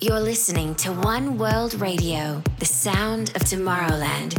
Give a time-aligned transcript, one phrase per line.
[0.00, 4.36] You're listening to One World Radio, the sound of Tomorrowland.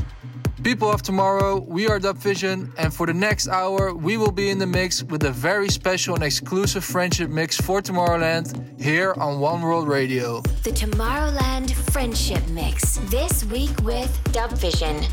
[0.62, 4.50] People of Tomorrow, we are Dub Vision, and for the next hour, we will be
[4.50, 9.39] in the mix with a very special and exclusive friendship mix for Tomorrowland here on
[9.39, 10.41] One World Radio.
[10.64, 15.05] The Tomorrowland Friendship Mix, this week with Dub Vision.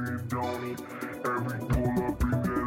[0.00, 0.76] lived on.
[1.24, 2.59] Every pull up in that.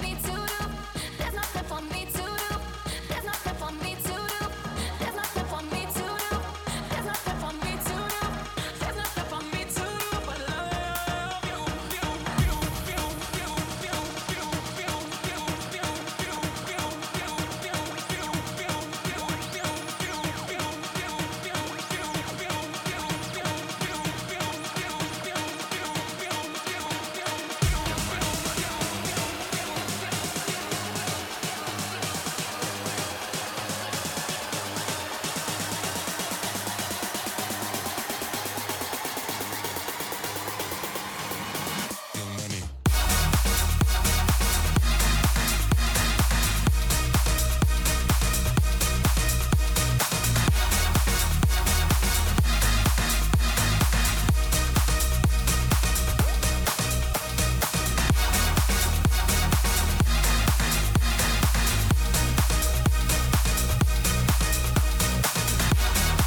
[0.00, 0.31] me to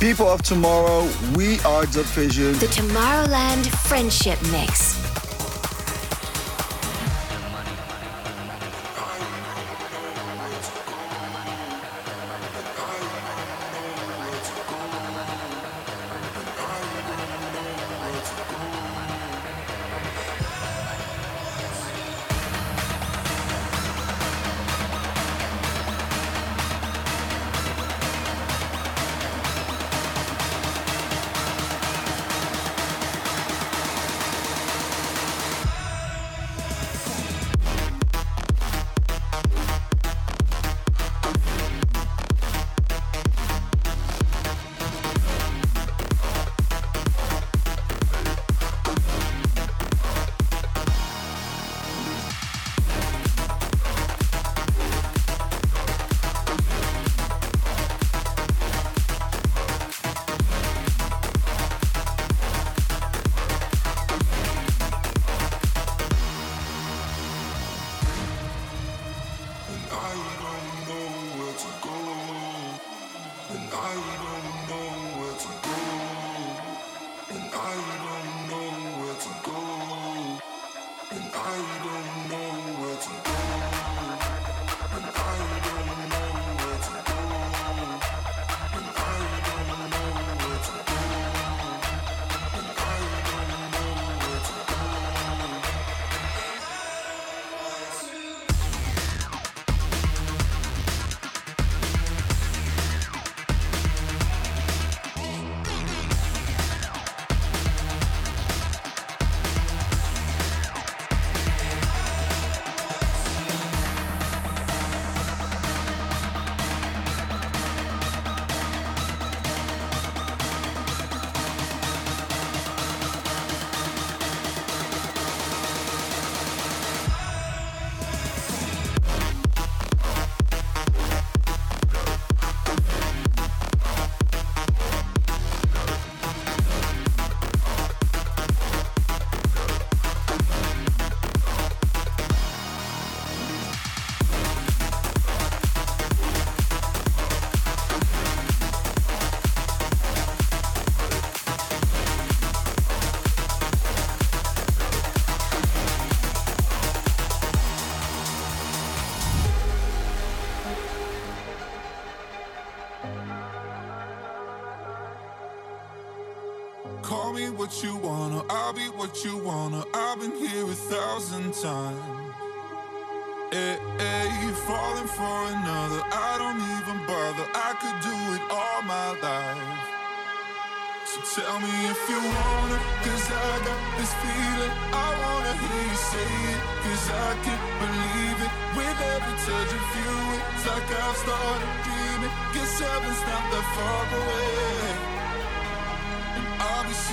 [0.06, 2.54] People of tomorrow, we are Dub Vision.
[2.60, 5.05] The Tomorrowland Friendship Mix.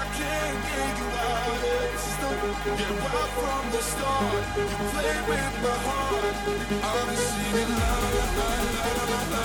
[0.00, 2.04] I can't get you out of this.
[2.80, 6.36] Yeah, right from the start, you play with my heart.
[7.10, 9.44] Be singing la la la la la la.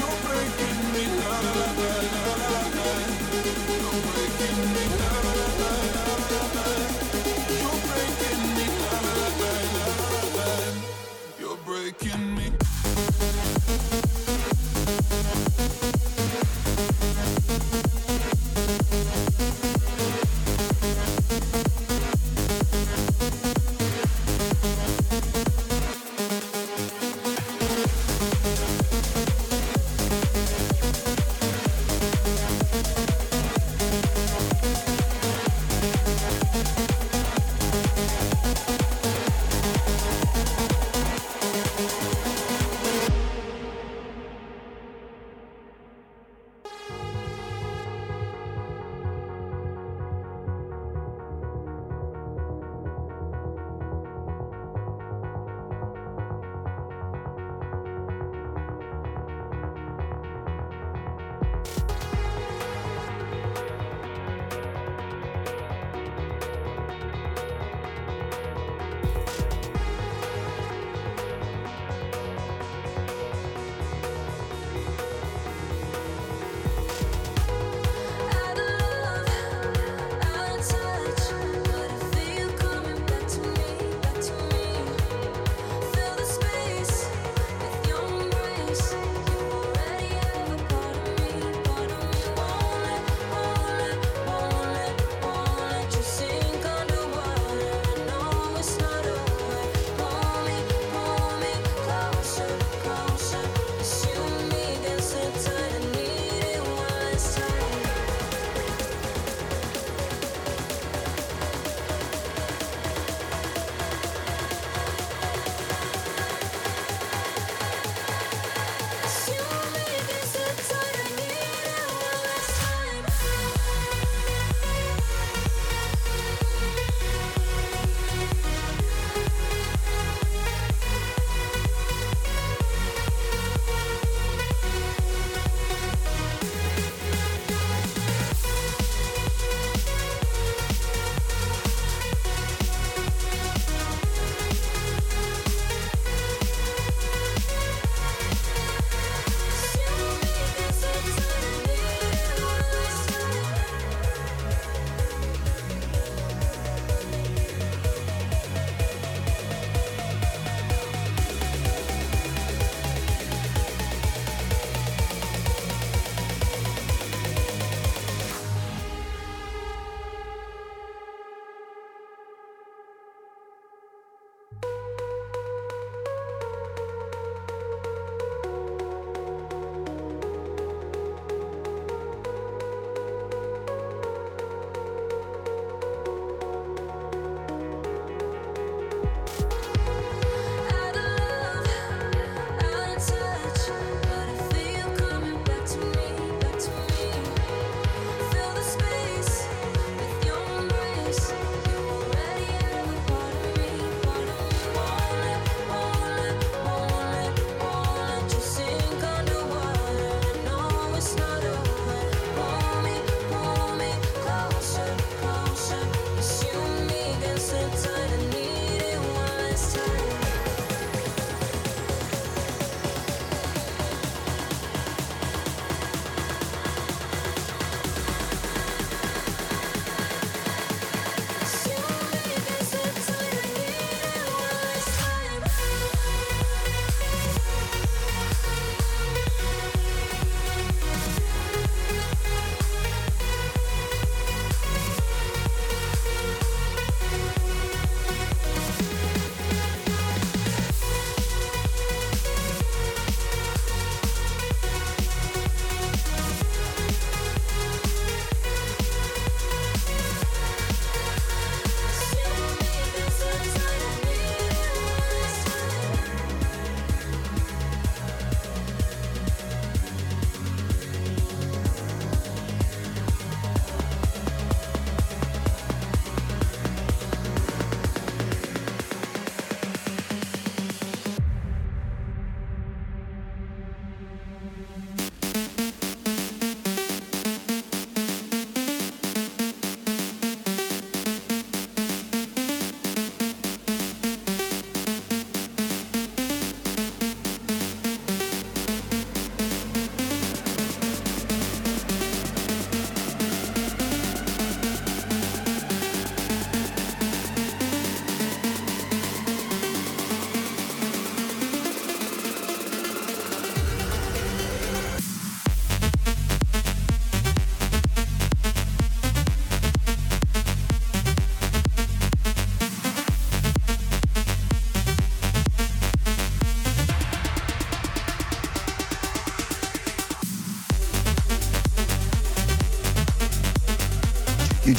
[0.00, 2.88] You're breaking me la la la la la la la.
[3.82, 6.66] You're breaking me la la la la la la la.
[7.60, 10.48] You're breaking me la la la la la la.
[11.40, 12.46] You're breaking me.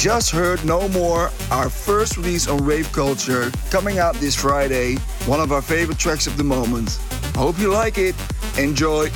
[0.02, 5.38] Just heard No More, our first release on Rave Culture, coming out this Friday, one
[5.38, 6.98] of our favorite tracks of the moment.
[7.36, 8.16] Hope you like it.
[8.58, 9.10] Enjoy.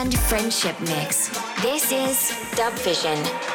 [0.00, 1.28] Tomorrowland Friendship Mix.
[1.62, 3.49] This is Dub Vision.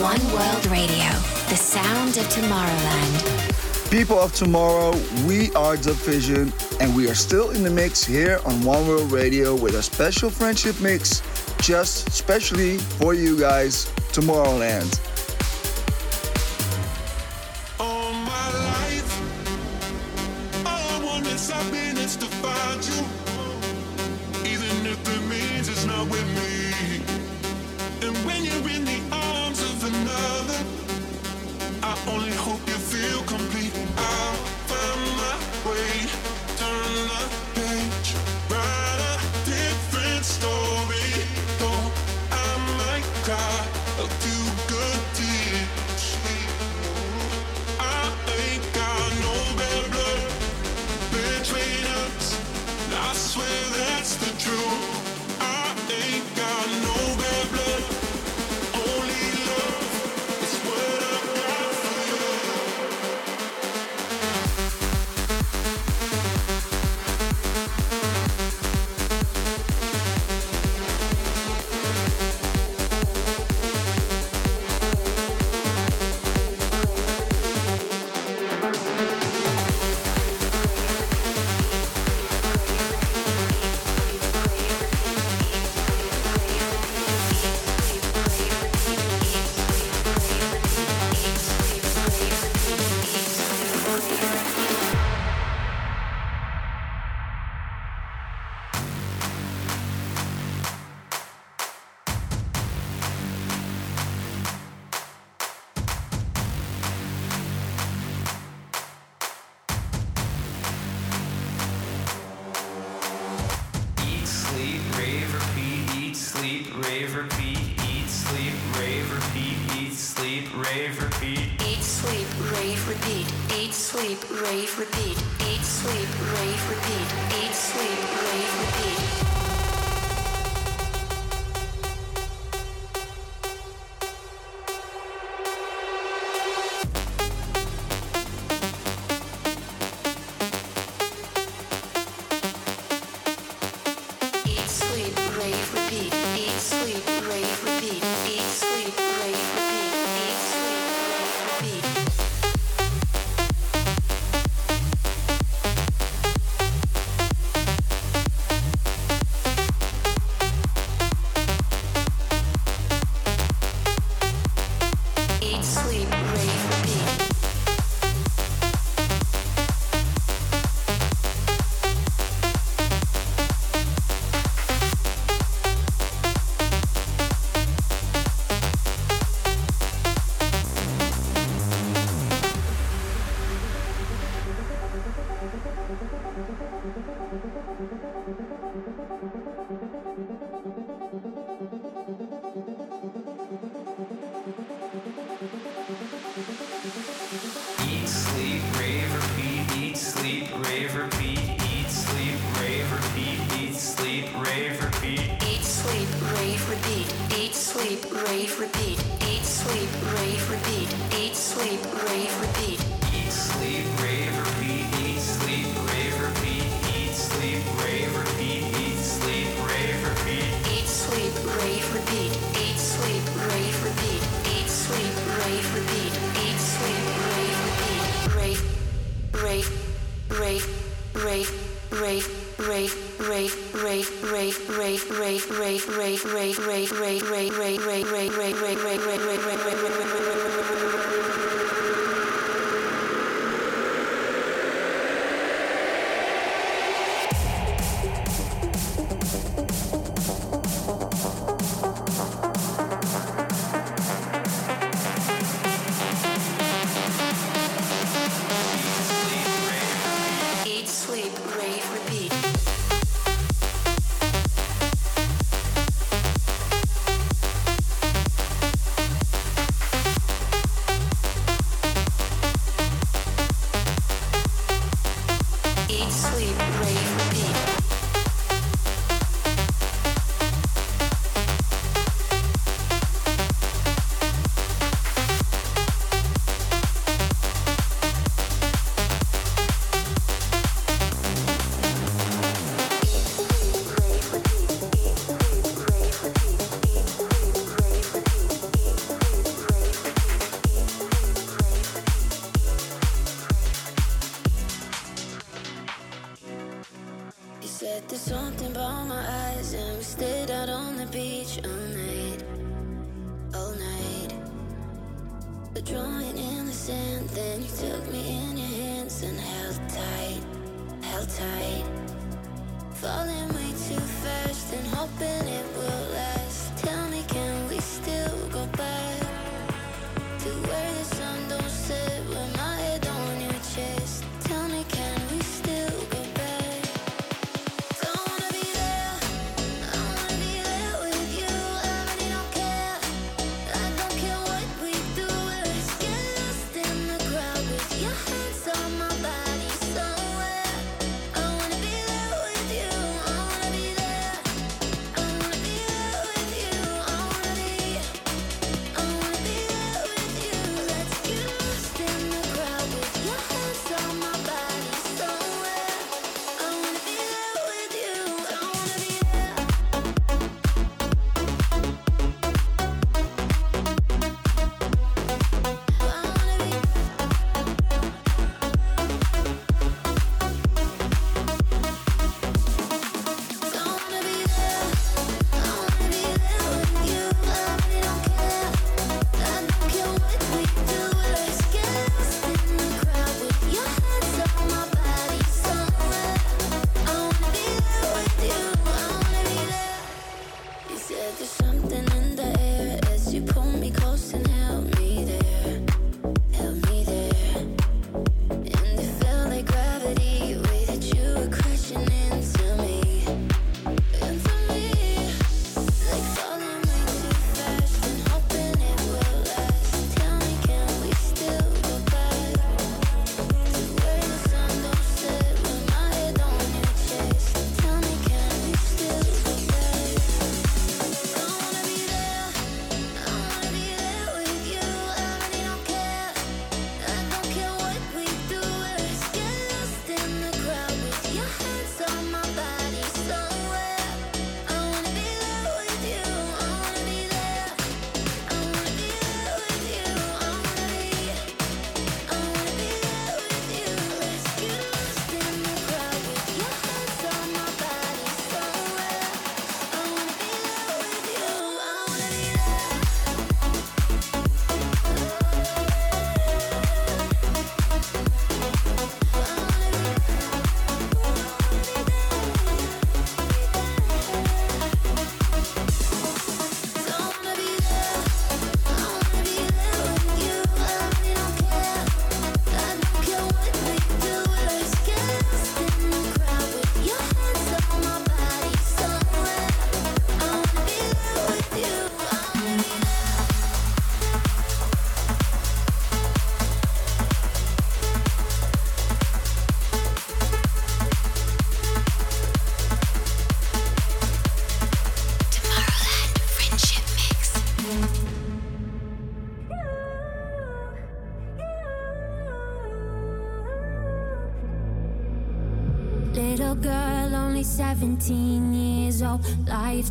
[0.00, 1.10] One World Radio,
[1.48, 3.90] the sound of Tomorrowland.
[3.90, 4.92] People of tomorrow,
[5.26, 9.10] we are Dub Vision, and we are still in the mix here on One World
[9.10, 11.20] Radio with a special friendship mix,
[11.60, 15.07] just specially for you guys, Tomorrowland.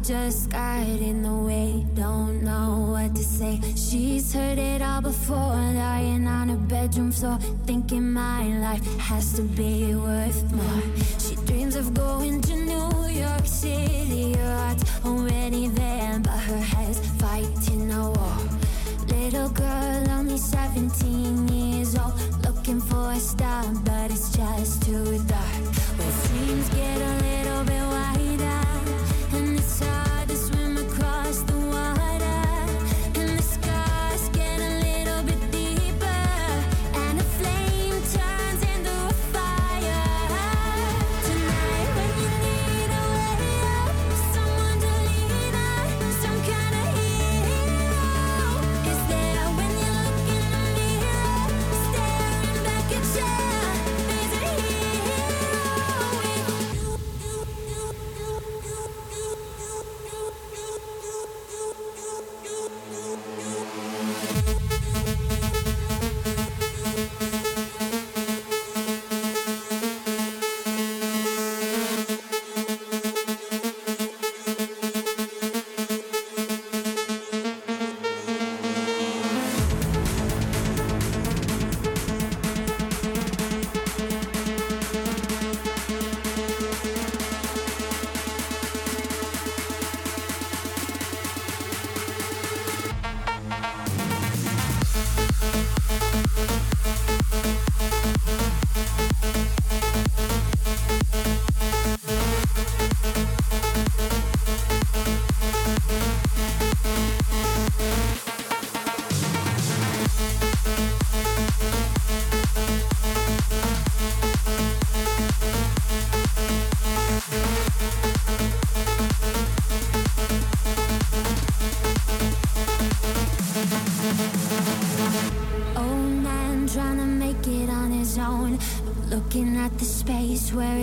[0.08, 3.60] just got in the way, don't know what to say.
[3.76, 9.42] She's heard it all before, lying on her bedroom floor, thinking my life has to
[9.42, 9.77] be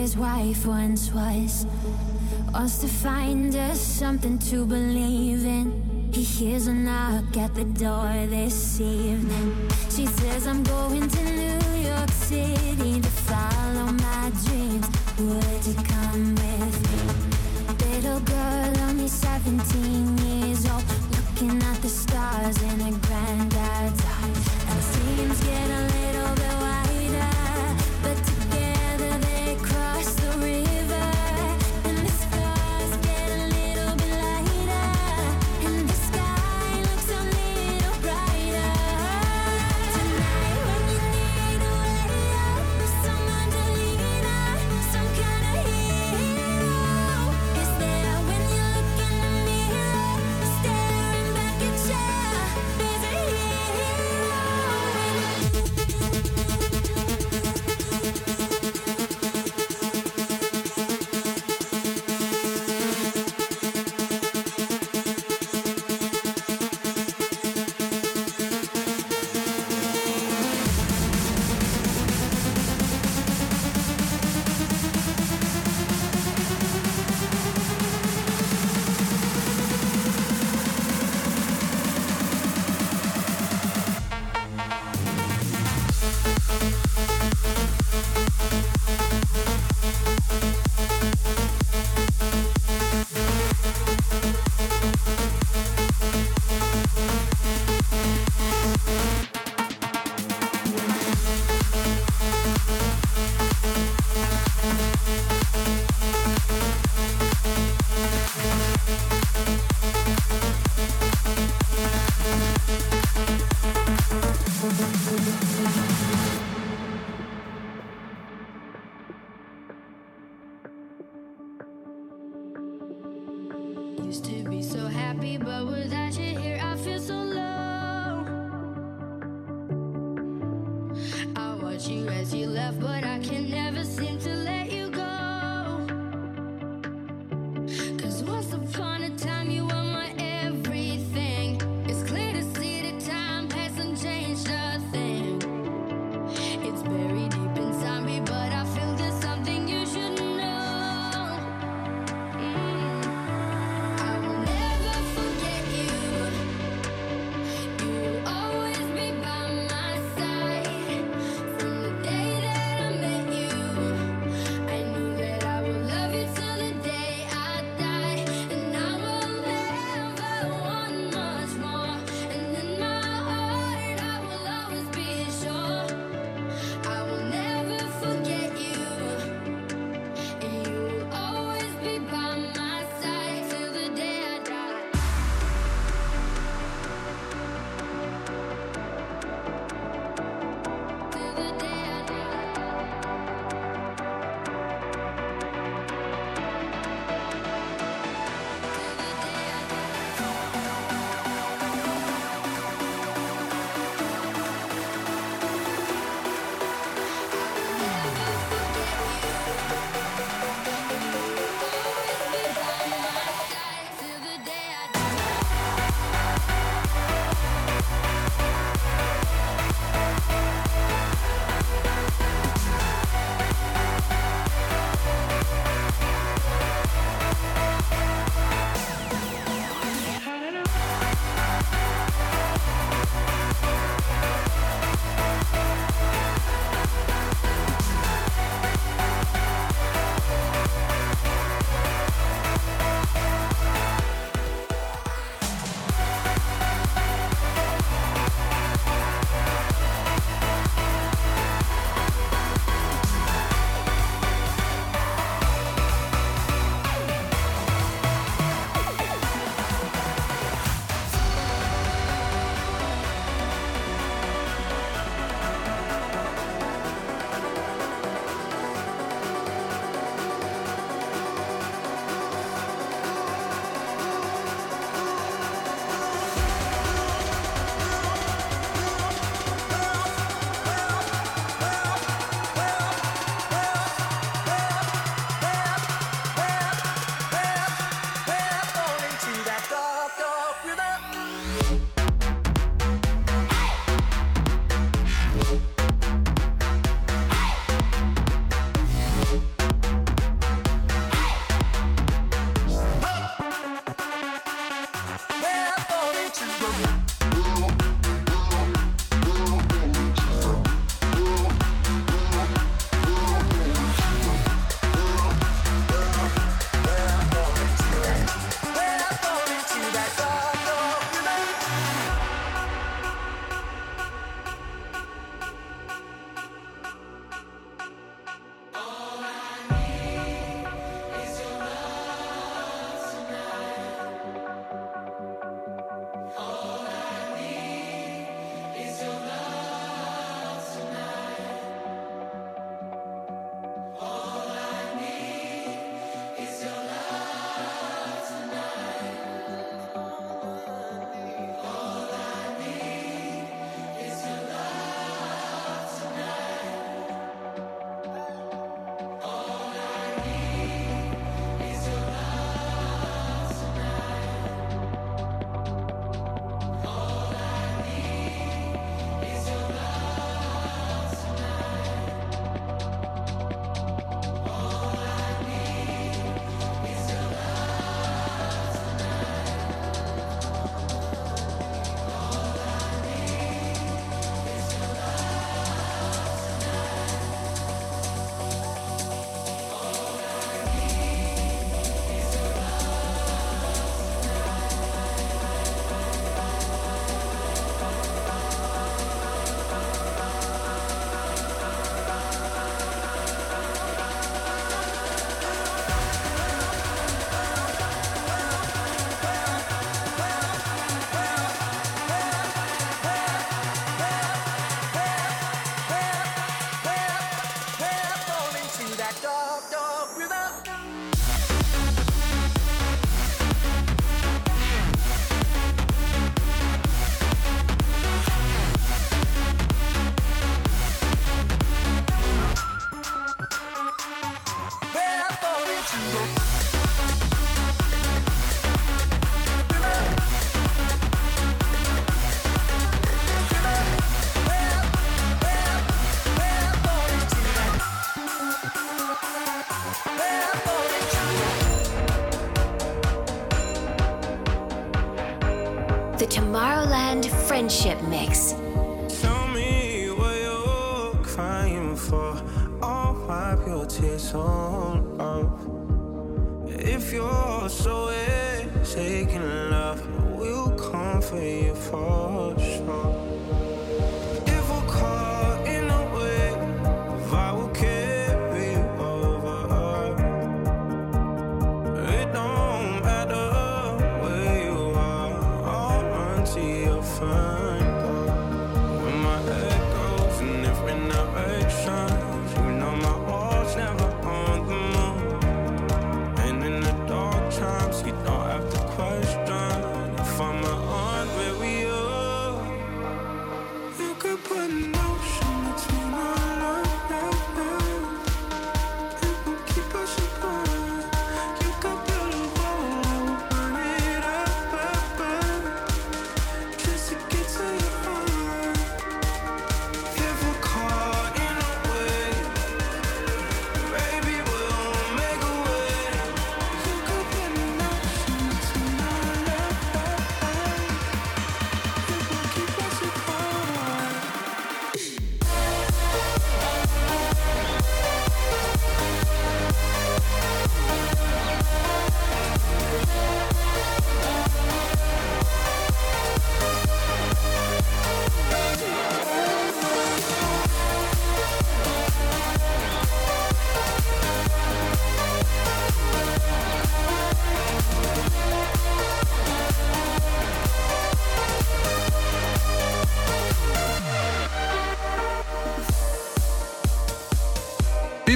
[0.04, 1.64] his wife once was.
[2.52, 6.10] Wants to find us something to believe in.
[6.12, 9.66] He hears a knock at the door this evening.
[9.88, 12.93] She says, I'm going to New York City.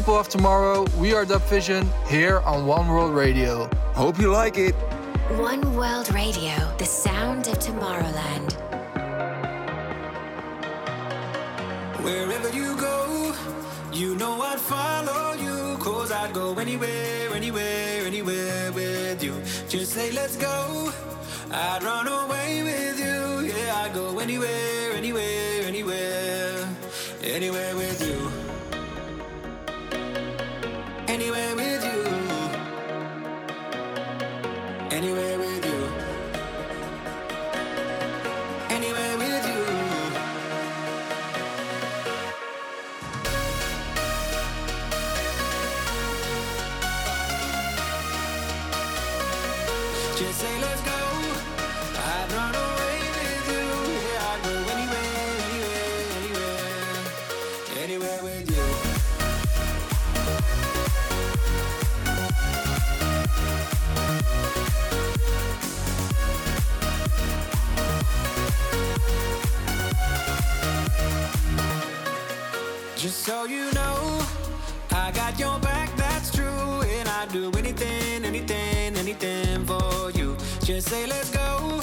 [0.08, 3.68] People of tomorrow, we are Dub Vision here on One World Radio.
[3.92, 4.74] Hope you like it.
[5.36, 8.54] One World Radio, the sound of Tomorrowland.
[12.02, 13.34] Wherever you go,
[13.92, 15.76] you know I'd follow you.
[15.76, 19.34] Cause I'd go anywhere, anywhere, anywhere with you.
[19.68, 20.90] Just say, let's go.
[21.50, 23.52] I'd run away with you.
[23.52, 26.66] Yeah, I'd go anywhere, anywhere, anywhere.
[27.22, 27.67] Anywhere
[50.18, 50.90] Just say let's go.
[50.90, 53.66] I'd run away with you.
[54.02, 55.14] Yeah, I'd go anywhere,
[55.46, 56.58] anywhere, anywhere,
[57.84, 58.66] anywhere with you.
[72.96, 74.20] Just so you know,
[74.90, 75.87] I got your back,
[77.08, 80.36] I'd do anything, anything, anything for you.
[80.62, 81.80] Just say, let's go.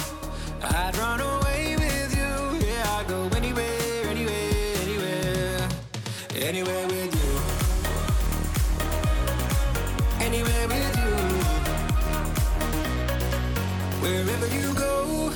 [0.61, 2.67] I'd run away with you.
[2.67, 5.67] Yeah, I'd go anywhere, anywhere, anywhere.
[6.35, 7.31] Anywhere with you.
[10.27, 11.13] Anywhere with you.
[14.03, 15.31] Wherever you go,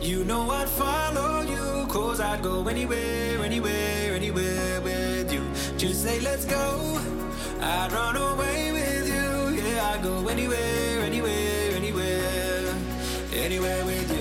[0.00, 1.86] you know I'd follow you.
[1.88, 5.42] Cause I'd go anywhere, anywhere, anywhere with you.
[5.76, 6.98] Just say, let's go.
[7.60, 8.75] I'd run away
[10.02, 12.74] go anywhere, anywhere, anywhere.
[13.32, 14.15] Anywhere with you.